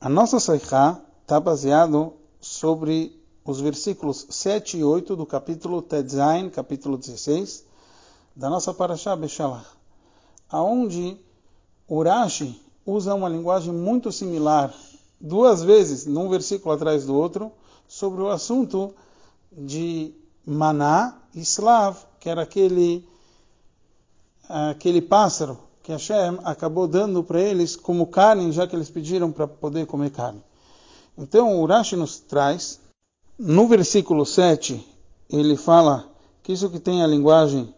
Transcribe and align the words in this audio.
A 0.00 0.08
nossa 0.08 0.38
Saichá 0.38 1.00
está 1.22 1.40
baseado 1.40 2.12
sobre 2.40 3.20
os 3.44 3.60
versículos 3.60 4.28
7 4.30 4.78
e 4.78 4.84
8 4.84 5.16
do 5.16 5.26
capítulo 5.26 5.82
Tedzain, 5.82 6.50
capítulo 6.50 6.96
16, 6.96 7.64
da 8.36 8.48
nossa 8.48 8.72
Parashá 8.72 9.16
Beshalach, 9.16 9.66
aonde 10.48 11.18
Urashi 11.90 12.62
usa 12.86 13.12
uma 13.12 13.28
linguagem 13.28 13.72
muito 13.72 14.12
similar, 14.12 14.72
duas 15.20 15.64
vezes, 15.64 16.06
num 16.06 16.28
versículo 16.28 16.72
atrás 16.72 17.04
do 17.04 17.16
outro, 17.16 17.50
sobre 17.88 18.22
o 18.22 18.28
assunto 18.28 18.94
de 19.50 20.14
Maná 20.46 21.18
e 21.34 21.40
Slav, 21.40 21.96
que 22.20 22.28
era 22.28 22.42
aquele, 22.42 23.04
aquele 24.48 25.02
pássaro 25.02 25.58
que 25.88 25.92
Hashem 25.92 26.38
acabou 26.44 26.86
dando 26.86 27.24
para 27.24 27.40
eles 27.40 27.74
como 27.74 28.08
carne, 28.08 28.52
já 28.52 28.66
que 28.66 28.76
eles 28.76 28.90
pediram 28.90 29.32
para 29.32 29.48
poder 29.48 29.86
comer 29.86 30.10
carne. 30.10 30.44
Então, 31.16 31.56
o 31.56 31.62
Urashi 31.62 31.96
nos 31.96 32.20
traz 32.20 32.78
no 33.38 33.66
versículo 33.66 34.26
7, 34.26 34.86
ele 35.30 35.56
fala 35.56 36.06
que 36.42 36.52
isso 36.52 36.68
que 36.68 36.78
tem 36.78 37.02
a 37.02 37.06
linguagem 37.06 37.72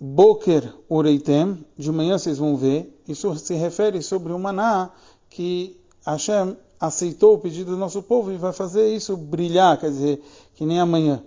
Boker 0.00 0.72
Ureitem, 0.90 1.62
de 1.76 1.92
manhã 1.92 2.16
vocês 2.16 2.38
vão 2.38 2.56
ver, 2.56 2.98
isso 3.06 3.36
se 3.36 3.52
refere 3.52 4.00
sobre 4.00 4.32
o 4.32 4.38
maná 4.38 4.88
que 5.28 5.78
Hashem 6.06 6.56
aceitou 6.80 7.34
o 7.34 7.38
pedido 7.38 7.72
do 7.72 7.76
nosso 7.76 8.02
povo 8.02 8.32
e 8.32 8.38
vai 8.38 8.54
fazer 8.54 8.94
isso 8.94 9.14
brilhar, 9.14 9.78
quer 9.78 9.90
dizer, 9.90 10.24
que 10.54 10.64
nem 10.64 10.80
amanhã. 10.80 11.22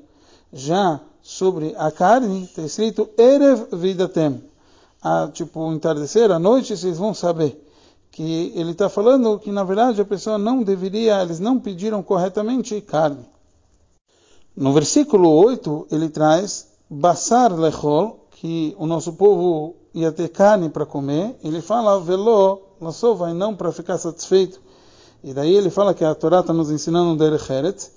Já 0.51 0.99
sobre 1.21 1.75
a 1.77 1.91
carne, 1.91 2.45
está 2.45 2.63
escrito 2.63 3.07
Erev 3.15 3.67
Vidatem, 3.73 4.52
a, 5.03 5.27
tipo, 5.31 5.71
entardecer, 5.71 6.31
à 6.31 6.39
noite 6.39 6.77
vocês 6.77 6.98
vão 6.98 7.13
saber 7.13 7.59
que 8.12 8.53
ele 8.55 8.71
está 8.71 8.88
falando 8.88 9.39
que 9.39 9.52
na 9.52 9.63
verdade 9.63 9.99
a 9.99 10.05
pessoa 10.05 10.38
não 10.38 10.63
deveria, 10.63 11.21
eles 11.21 11.39
não 11.39 11.59
pediram 11.59 12.03
corretamente 12.03 12.79
carne. 12.79 13.26
No 14.55 14.71
versículo 14.71 15.29
8, 15.29 15.87
ele 15.91 16.09
traz 16.09 16.71
Basar 16.87 17.51
lechol, 17.59 18.27
que 18.31 18.76
o 18.77 18.85
nosso 18.85 19.13
povo 19.13 19.76
ia 19.96 20.12
ter 20.12 20.29
carne 20.29 20.70
para 20.70 20.85
comer. 20.85 21.35
Ele 21.43 21.59
fala 21.59 21.99
Veló, 21.99 22.59
lassova, 22.79 23.31
e 23.31 23.34
não 23.34 23.55
para 23.55 23.71
ficar 23.71 23.98
satisfeito. 23.98 24.62
E 25.24 25.34
daí 25.34 25.55
ele 25.55 25.71
fala 25.71 25.93
que 25.93 26.05
a 26.05 26.13
Torá 26.13 26.41
está 26.41 26.54
nos 26.54 26.70
ensinando 26.70 27.18
Derecheret, 27.18 27.91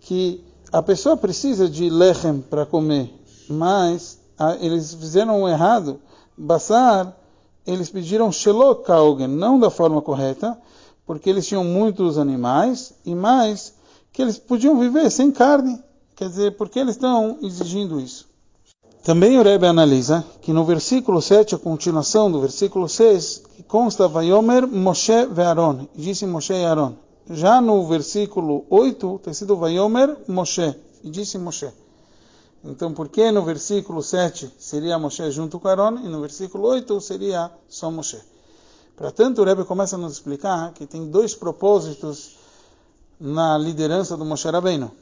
que 0.00 0.42
a 0.72 0.82
pessoa 0.82 1.16
precisa 1.16 1.68
de 1.68 1.88
lechem 1.88 2.40
para 2.40 2.66
comer, 2.66 3.14
mas 3.48 4.18
eles 4.60 4.92
fizeram 4.94 5.48
errado. 5.48 6.00
Basar, 6.36 7.16
eles 7.66 7.90
pediram 7.90 8.32
shelok 8.32 8.84
kaugen, 8.84 9.28
não 9.28 9.58
da 9.58 9.70
forma 9.70 10.00
correta, 10.02 10.58
porque 11.06 11.28
eles 11.28 11.46
tinham 11.46 11.64
muitos 11.64 12.18
animais, 12.18 12.94
e 13.04 13.14
mais 13.14 13.74
que 14.12 14.22
eles 14.22 14.38
podiam 14.38 14.78
viver 14.78 15.10
sem 15.10 15.30
carne. 15.30 15.78
Quer 16.16 16.28
dizer, 16.28 16.56
por 16.56 16.68
que 16.68 16.78
eles 16.78 16.94
estão 16.94 17.38
exigindo 17.42 17.98
isso? 18.00 18.30
Também 19.02 19.36
o 19.36 19.42
Rebbe 19.42 19.66
analisa 19.66 20.24
que 20.40 20.52
no 20.52 20.64
versículo 20.64 21.20
7, 21.20 21.56
a 21.56 21.58
continuação 21.58 22.30
do 22.30 22.40
versículo 22.40 22.88
6, 22.88 23.42
que 23.56 23.62
consta 23.64 24.06
Vayomer 24.06 24.66
Moshe 24.66 25.26
ve 25.26 25.42
Aaron, 25.42 25.88
disse 25.94 26.24
Moshe 26.24 26.52
e 26.52 26.64
Aaron. 26.64 26.94
Já 27.28 27.60
no 27.60 27.84
versículo 27.86 28.64
8, 28.70 29.20
tem 29.24 29.34
sido 29.34 29.58
Moshe, 30.28 30.76
e 31.02 31.10
disse 31.10 31.36
Moshe. 31.36 31.68
Então, 32.64 32.92
por 32.92 33.08
que 33.08 33.30
no 33.30 33.42
versículo 33.42 34.02
7 34.02 34.52
seria 34.58 34.98
Moshe 34.98 35.30
junto 35.30 35.58
com 35.58 35.68
Aaron, 35.68 35.98
e 35.98 36.08
no 36.08 36.20
versículo 36.20 36.68
8 36.68 37.00
seria 37.00 37.50
só 37.68 37.90
Moshe? 37.90 38.20
Portanto, 38.96 39.40
o 39.40 39.44
Rebbe 39.44 39.64
começa 39.64 39.96
a 39.96 39.98
nos 39.98 40.12
explicar 40.12 40.72
que 40.72 40.86
tem 40.86 41.10
dois 41.10 41.34
propósitos 41.34 42.36
na 43.18 43.58
liderança 43.58 44.16
do 44.16 44.24
Moshe 44.24 44.48
Rabbeinu. 44.48 44.92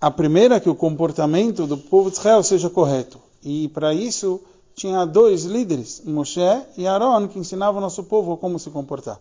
A 0.00 0.10
primeira 0.10 0.56
é 0.56 0.60
que 0.60 0.70
o 0.70 0.74
comportamento 0.74 1.66
do 1.66 1.76
povo 1.76 2.10
de 2.10 2.16
Israel 2.16 2.42
seja 2.42 2.70
correto. 2.70 3.20
E 3.42 3.68
para 3.68 3.92
isso 3.92 4.40
tinha 4.74 5.04
dois 5.04 5.44
líderes, 5.44 6.02
Moshe 6.06 6.40
e 6.78 6.86
Aaron, 6.86 7.28
que 7.28 7.38
ensinavam 7.38 7.78
o 7.78 7.82
nosso 7.82 8.04
povo 8.04 8.38
como 8.38 8.58
se 8.58 8.70
comportar. 8.70 9.20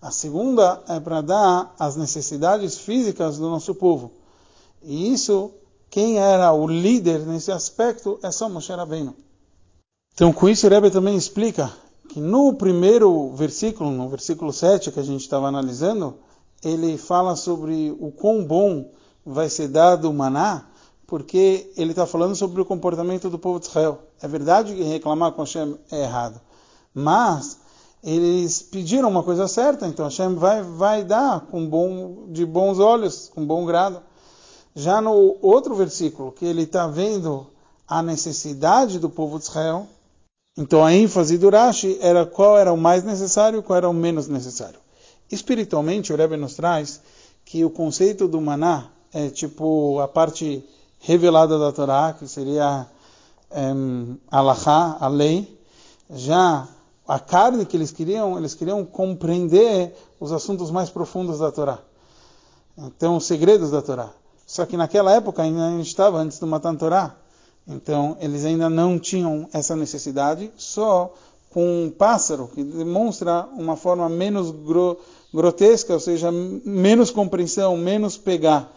A 0.00 0.10
segunda 0.10 0.82
é 0.88 0.98
para 1.00 1.20
dar 1.20 1.74
as 1.78 1.96
necessidades 1.96 2.78
físicas 2.78 3.36
do 3.36 3.50
nosso 3.50 3.74
povo. 3.74 4.12
E 4.82 5.12
isso, 5.12 5.50
quem 5.90 6.18
era 6.18 6.52
o 6.52 6.66
líder 6.66 7.20
nesse 7.20 7.50
aspecto 7.52 8.18
é 8.22 8.30
só 8.30 8.48
Moshe 8.48 8.72
Rabbeinu. 8.72 9.14
Então, 10.14 10.32
com 10.32 10.48
isso, 10.48 10.66
o 10.66 10.70
Rebbe 10.70 10.90
também 10.90 11.16
explica 11.16 11.70
que 12.08 12.20
no 12.20 12.54
primeiro 12.54 13.30
versículo, 13.32 13.90
no 13.90 14.08
versículo 14.08 14.52
7 14.52 14.90
que 14.90 15.00
a 15.00 15.02
gente 15.02 15.20
estava 15.20 15.46
analisando, 15.46 16.16
ele 16.64 16.96
fala 16.96 17.36
sobre 17.36 17.94
o 18.00 18.10
quão 18.10 18.44
bom 18.44 18.90
vai 19.24 19.48
ser 19.48 19.68
dado 19.68 20.10
o 20.10 20.14
maná, 20.14 20.66
porque 21.06 21.70
ele 21.76 21.90
está 21.90 22.06
falando 22.06 22.34
sobre 22.34 22.60
o 22.60 22.64
comportamento 22.64 23.28
do 23.28 23.38
povo 23.38 23.60
de 23.60 23.66
Israel. 23.66 24.00
É 24.20 24.26
verdade 24.26 24.74
que 24.74 24.82
reclamar 24.82 25.32
com 25.32 25.42
Hashem 25.42 25.76
é 25.90 26.02
errado, 26.02 26.40
mas 26.94 27.58
eles 28.02 28.62
pediram 28.62 29.10
uma 29.10 29.22
coisa 29.22 29.48
certa, 29.48 29.86
então 29.86 30.04
Hashem 30.04 30.34
vai, 30.36 30.62
vai 30.62 31.04
dar 31.04 31.40
com 31.40 31.68
bom, 31.68 32.26
de 32.28 32.46
bons 32.46 32.78
olhos, 32.78 33.30
com 33.34 33.44
bom 33.44 33.64
grado. 33.66 34.00
Já 34.78 35.00
no 35.00 35.38
outro 35.40 35.74
versículo, 35.74 36.30
que 36.30 36.44
ele 36.44 36.64
está 36.64 36.86
vendo 36.86 37.46
a 37.88 38.02
necessidade 38.02 38.98
do 38.98 39.08
povo 39.08 39.38
de 39.38 39.46
Israel, 39.46 39.86
então 40.54 40.84
a 40.84 40.92
ênfase 40.92 41.38
do 41.38 41.48
Rashi 41.48 41.96
era 41.98 42.26
qual 42.26 42.58
era 42.58 42.70
o 42.70 42.76
mais 42.76 43.02
necessário 43.02 43.60
e 43.60 43.62
qual 43.62 43.78
era 43.78 43.88
o 43.88 43.94
menos 43.94 44.28
necessário. 44.28 44.78
Espiritualmente, 45.32 46.12
o 46.12 46.16
Rebbe 46.16 46.36
nos 46.36 46.56
traz 46.56 47.00
que 47.42 47.64
o 47.64 47.70
conceito 47.70 48.28
do 48.28 48.38
maná 48.38 48.90
é 49.14 49.30
tipo 49.30 49.98
a 49.98 50.06
parte 50.06 50.62
revelada 50.98 51.58
da 51.58 51.72
Torá, 51.72 52.12
que 52.12 52.28
seria 52.28 52.86
um, 53.50 54.18
Alahá, 54.30 54.98
a 55.00 55.08
lei. 55.08 55.58
Já 56.10 56.68
a 57.08 57.18
carne 57.18 57.64
que 57.64 57.78
eles 57.78 57.92
queriam, 57.92 58.36
eles 58.36 58.52
queriam 58.52 58.84
compreender 58.84 59.96
os 60.20 60.32
assuntos 60.32 60.70
mais 60.70 60.90
profundos 60.90 61.38
da 61.38 61.50
Torá. 61.50 61.78
Então, 62.76 63.16
os 63.16 63.24
segredos 63.24 63.70
da 63.70 63.80
Torá. 63.80 64.10
Só 64.46 64.64
que 64.64 64.76
naquela 64.76 65.12
época 65.12 65.42
ainda 65.42 65.80
estava 65.82 66.18
antes 66.18 66.38
do 66.38 66.46
Matan 66.46 66.76
Torá. 66.76 67.14
Então, 67.66 68.16
eles 68.20 68.44
ainda 68.44 68.70
não 68.70 68.98
tinham 68.98 69.48
essa 69.52 69.74
necessidade, 69.74 70.52
só 70.56 71.12
com 71.50 71.84
um 71.84 71.90
pássaro, 71.90 72.48
que 72.54 72.62
demonstra 72.62 73.48
uma 73.56 73.76
forma 73.76 74.08
menos 74.08 74.50
gro 74.50 74.96
grotesca, 75.34 75.92
ou 75.92 76.00
seja, 76.00 76.30
menos 76.30 77.10
compreensão, 77.10 77.76
menos 77.76 78.16
pegar 78.16 78.72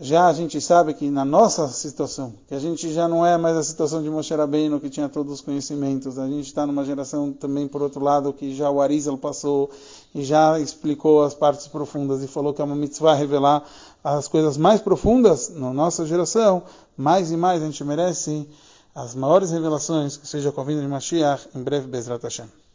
já 0.00 0.28
a 0.28 0.32
gente 0.32 0.60
sabe 0.60 0.94
que 0.94 1.10
na 1.10 1.24
nossa 1.24 1.66
situação, 1.68 2.32
que 2.46 2.54
a 2.54 2.58
gente 2.58 2.92
já 2.92 3.08
não 3.08 3.26
é 3.26 3.36
mais 3.36 3.56
a 3.56 3.62
situação 3.62 4.00
de 4.00 4.08
Moshe 4.08 4.32
Rabbeinu, 4.34 4.78
que 4.78 4.88
tinha 4.88 5.08
todos 5.08 5.32
os 5.32 5.40
conhecimentos, 5.40 6.18
a 6.18 6.28
gente 6.28 6.46
está 6.46 6.64
numa 6.66 6.84
geração 6.84 7.32
também, 7.32 7.66
por 7.66 7.82
outro 7.82 8.02
lado, 8.02 8.32
que 8.32 8.54
já 8.54 8.70
o 8.70 8.80
Arizal 8.80 9.18
passou 9.18 9.70
e 10.14 10.22
já 10.22 10.60
explicou 10.60 11.24
as 11.24 11.34
partes 11.34 11.66
profundas 11.66 12.22
e 12.22 12.28
falou 12.28 12.54
que 12.54 12.62
é 12.62 12.64
uma 12.64 12.76
mitzvah 12.76 13.14
revelar 13.14 13.64
as 14.02 14.28
coisas 14.28 14.56
mais 14.56 14.80
profundas 14.80 15.48
na 15.50 15.72
nossa 15.72 16.06
geração, 16.06 16.62
mais 16.96 17.30
e 17.30 17.36
mais 17.36 17.62
a 17.62 17.66
gente 17.66 17.82
merece 17.84 18.48
as 18.94 19.14
maiores 19.14 19.50
revelações, 19.50 20.16
que 20.16 20.26
seja 20.26 20.50
com 20.50 20.60
a 20.60 20.64
vinda 20.64 20.82
de 20.82 20.88
Mashiach, 20.88 21.48
em 21.54 21.62
breve, 21.62 21.86
Bezrat 21.86 22.22
Hashem. 22.22 22.46